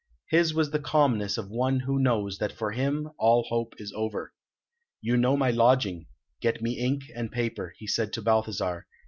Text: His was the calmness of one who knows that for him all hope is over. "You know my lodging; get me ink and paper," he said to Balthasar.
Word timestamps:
His 0.31 0.51
was 0.51 0.71
the 0.71 0.79
calmness 0.79 1.37
of 1.37 1.51
one 1.51 1.81
who 1.81 1.99
knows 2.01 2.39
that 2.39 2.51
for 2.51 2.71
him 2.71 3.11
all 3.19 3.43
hope 3.43 3.75
is 3.77 3.93
over. 3.95 4.33
"You 4.99 5.15
know 5.15 5.37
my 5.37 5.51
lodging; 5.51 6.07
get 6.41 6.59
me 6.59 6.79
ink 6.79 7.03
and 7.15 7.31
paper," 7.31 7.75
he 7.77 7.85
said 7.85 8.11
to 8.13 8.21
Balthasar. 8.23 8.87